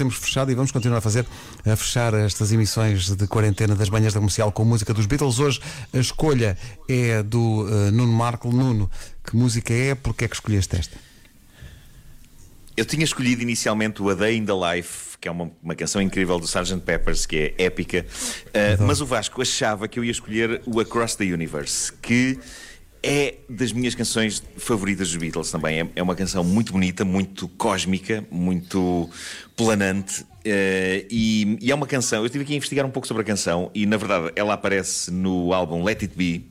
temos 0.00 0.16
fechado 0.16 0.50
e 0.50 0.54
vamos 0.54 0.72
continuar 0.72 0.96
a 0.96 1.00
fazer, 1.02 1.26
a 1.66 1.76
fechar 1.76 2.14
estas 2.14 2.50
emissões 2.52 3.14
de 3.14 3.26
quarentena 3.26 3.74
das 3.74 3.90
manhãs 3.90 4.14
da 4.14 4.20
comercial 4.20 4.50
com 4.50 4.64
música 4.64 4.94
dos 4.94 5.04
Beatles. 5.04 5.38
Hoje 5.38 5.60
a 5.92 5.98
escolha 5.98 6.56
é 6.88 7.22
do 7.22 7.66
uh, 7.66 7.90
Nuno 7.92 8.12
Marco. 8.12 8.50
Nuno, 8.50 8.90
que 9.22 9.36
música 9.36 9.74
é? 9.74 9.94
Porque 9.94 10.24
é 10.24 10.28
que 10.28 10.34
escolheste 10.34 10.74
esta? 10.74 10.96
Eu 12.74 12.86
tinha 12.86 13.04
escolhido 13.04 13.42
inicialmente 13.42 14.00
o 14.00 14.08
A 14.08 14.14
Day 14.14 14.38
in 14.38 14.46
the 14.46 14.54
Life, 14.54 15.18
que 15.20 15.28
é 15.28 15.30
uma, 15.30 15.50
uma 15.62 15.74
canção 15.74 16.00
incrível 16.00 16.38
do 16.38 16.46
Sgt. 16.46 16.80
Peppers, 16.80 17.26
que 17.26 17.54
é 17.58 17.64
épica, 17.66 18.06
uh, 18.06 18.82
mas 18.82 19.02
o 19.02 19.06
Vasco 19.06 19.42
achava 19.42 19.86
que 19.86 19.98
eu 19.98 20.04
ia 20.04 20.12
escolher 20.12 20.62
o 20.64 20.80
Across 20.80 21.16
the 21.16 21.24
Universe, 21.24 21.92
que 22.00 22.38
é 23.02 23.36
das 23.48 23.72
minhas 23.72 23.94
canções 23.94 24.42
favoritas 24.56 25.08
dos 25.08 25.16
Beatles 25.16 25.50
também. 25.50 25.80
É, 25.80 25.88
é 25.96 26.02
uma 26.02 26.14
canção 26.14 26.44
muito 26.44 26.72
bonita, 26.72 27.04
muito 27.04 27.48
cósmica, 27.48 28.24
muito 28.30 29.08
planante. 29.56 30.22
Uh, 30.22 31.04
e, 31.10 31.58
e, 31.60 31.70
é 31.70 31.74
uma 31.74 31.86
canção. 31.86 32.20
Eu 32.20 32.26
estive 32.26 32.44
aqui 32.44 32.54
a 32.54 32.56
investigar 32.56 32.86
um 32.86 32.90
pouco 32.90 33.06
sobre 33.06 33.22
a 33.22 33.26
canção 33.26 33.70
e, 33.74 33.84
na 33.84 33.96
verdade, 33.96 34.32
ela 34.34 34.54
aparece 34.54 35.10
no 35.10 35.52
álbum 35.52 35.82
Let 35.82 36.02
It 36.02 36.16
Be, 36.16 36.46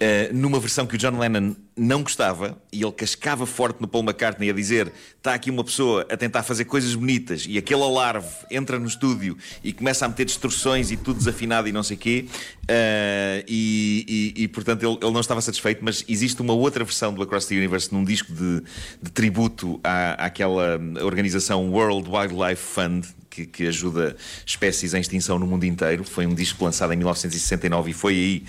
uh, 0.00 0.34
numa 0.34 0.58
versão 0.58 0.86
que 0.86 0.94
o 0.94 0.98
John 0.98 1.18
Lennon 1.18 1.54
não 1.76 2.02
gostava 2.02 2.56
e 2.72 2.82
ele 2.82 2.92
cascava 2.92 3.46
forte 3.46 3.80
no 3.80 3.88
Paul 3.88 4.04
McCartney 4.04 4.48
a 4.50 4.52
dizer: 4.52 4.92
está 5.16 5.34
aqui 5.34 5.50
uma 5.50 5.64
pessoa 5.64 6.06
a 6.10 6.16
tentar 6.16 6.42
fazer 6.42 6.64
coisas 6.66 6.94
bonitas 6.94 7.46
e 7.48 7.58
aquele 7.58 7.82
alarve 7.82 8.28
entra 8.50 8.78
no 8.78 8.86
estúdio 8.86 9.36
e 9.62 9.72
começa 9.72 10.04
a 10.04 10.08
meter 10.08 10.24
distorções 10.24 10.90
e 10.90 10.96
tudo 10.96 11.18
desafinado 11.18 11.68
e 11.68 11.72
não 11.72 11.82
sei 11.82 11.96
o 11.96 12.00
quê. 12.00 12.26
Uh, 12.62 13.44
e, 13.48 14.32
e, 14.36 14.42
e, 14.44 14.48
portanto, 14.48 14.84
ele, 14.84 14.98
ele, 15.02 15.12
não 15.12 15.20
estava 15.20 15.40
satisfeito. 15.40 15.84
Mas 15.84 16.04
existe 16.08 16.40
uma 16.40 16.52
outra 16.52 16.84
versão 16.84 17.12
do 17.12 17.22
Across 17.22 17.46
the 17.46 17.56
Universe 17.56 17.92
num 17.92 18.04
disco 18.04 18.32
de, 18.32 18.62
de 19.02 19.10
tributo 19.10 19.80
à, 19.82 20.26
àquela 20.26 20.78
organização 21.02 21.70
World 21.70 22.08
Wildlife 22.08 22.62
Fund, 22.62 23.06
que, 23.34 23.46
que, 23.46 23.66
ajuda 23.66 24.16
espécies 24.46 24.94
em 24.94 25.00
extinção 25.00 25.38
no 25.38 25.46
mundo 25.46 25.64
inteiro. 25.64 26.04
Foi 26.04 26.24
um 26.26 26.34
disco 26.34 26.64
lançado 26.64 26.92
em 26.92 26.96
1969 26.96 27.90
e 27.90 27.94
foi 27.94 28.12
aí 28.12 28.42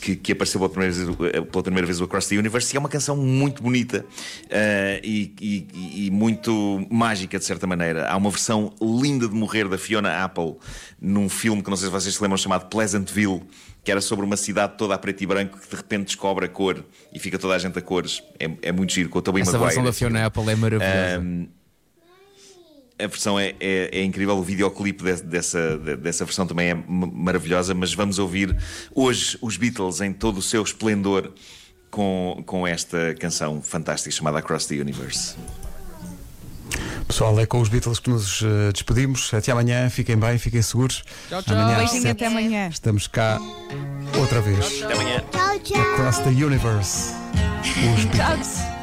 que, 0.00 0.14
que 0.14 0.32
apareceu 0.32 0.60
pela 0.60 0.70
primeira, 0.70 0.94
vez, 0.94 1.46
pela 1.50 1.62
primeira 1.62 1.86
vez 1.86 2.00
o 2.00 2.04
Across 2.04 2.28
the 2.28 2.38
Universe. 2.38 2.74
E 2.74 2.76
é 2.76 2.80
uma 2.80 2.88
canção 2.88 3.16
muito 3.16 3.62
bonita 3.62 4.04
uh, 4.44 5.00
e, 5.02 5.34
e, 5.40 6.06
e, 6.06 6.10
muito 6.10 6.86
mágica, 6.88 7.38
de 7.38 7.44
certa 7.44 7.66
maneira. 7.66 8.08
Há 8.08 8.16
uma 8.16 8.30
versão 8.30 8.72
linda 8.80 9.28
de 9.28 9.34
morrer 9.34 9.68
da 9.68 9.76
Fiona 9.76 10.22
Apple 10.24 10.54
num 11.00 11.28
filme 11.28 11.62
que 11.62 11.70
não 11.70 11.76
sei 11.76 11.88
se 11.88 11.92
vocês 11.92 12.14
se 12.14 12.22
lembram, 12.22 12.38
chamado 12.38 12.68
Pleasantville. 12.68 13.42
Que 13.84 13.92
era 13.92 14.02
sobre 14.02 14.26
uma 14.26 14.36
cidade 14.36 14.74
toda 14.76 14.94
a 14.94 14.98
preto 14.98 15.22
e 15.22 15.26
branco 15.26 15.56
que 15.56 15.70
de 15.70 15.76
repente 15.76 16.06
descobre 16.06 16.44
a 16.44 16.48
cor 16.48 16.84
e 17.10 17.18
fica 17.18 17.38
toda 17.38 17.54
a 17.54 17.58
gente 17.58 17.78
a 17.78 17.80
cores. 17.80 18.22
É, 18.38 18.50
é 18.62 18.72
muito 18.72 18.92
giro, 18.92 19.08
com 19.08 19.18
o 19.18 19.22
Tobey 19.22 19.40
Essa 19.40 19.52
Maguire. 19.52 19.68
versão 19.68 19.84
da 19.84 19.92
Fiona 19.94 20.26
Apple 20.26 20.42
é 20.50 20.56
maravilhosa. 20.56 21.20
Um, 21.20 21.48
a 22.98 23.06
versão 23.06 23.38
é, 23.38 23.54
é, 23.60 23.90
é, 23.92 24.02
incrível, 24.02 24.36
o 24.36 24.42
videoclipe 24.42 25.04
de, 25.04 25.22
dessa, 25.22 25.78
de, 25.78 25.96
dessa 25.96 26.24
versão 26.24 26.46
também 26.46 26.70
é 26.70 26.74
maravilhosa, 26.74 27.74
mas 27.74 27.94
vamos 27.94 28.18
ouvir 28.18 28.56
hoje 28.94 29.38
os 29.40 29.56
Beatles 29.56 30.00
em 30.00 30.12
todo 30.12 30.38
o 30.38 30.42
seu 30.42 30.62
esplendor 30.62 31.32
com, 31.90 32.42
com 32.44 32.66
esta 32.66 33.14
canção 33.14 33.62
fantástica 33.62 34.14
chamada 34.14 34.38
Across 34.38 34.66
the 34.66 34.74
Universe. 34.74 35.36
Pessoal, 37.06 37.38
é 37.40 37.46
com 37.46 37.60
os 37.60 37.70
Beatles 37.70 37.98
que 37.98 38.10
nos 38.10 38.42
uh, 38.42 38.70
despedimos. 38.72 39.32
Até 39.32 39.50
amanhã, 39.50 39.88
fiquem 39.88 40.16
bem, 40.16 40.36
fiquem 40.36 40.60
seguros. 40.60 41.02
Tchau, 41.28 41.42
tchau. 41.42 41.56
Amanhã, 41.56 41.78
Beijinho 41.78 42.10
até 42.10 42.26
amanhã. 42.26 42.68
Estamos 42.68 43.06
cá 43.06 43.40
outra 44.18 44.42
vez. 44.42 44.82
Até 44.82 44.92
amanhã. 44.92 45.24
Tchau, 45.32 45.58
tchau. 45.60 45.80
Across 45.80 46.18
the 46.18 46.30
Universe. 46.30 47.14
Os 47.96 48.04
Beatles. 48.04 48.77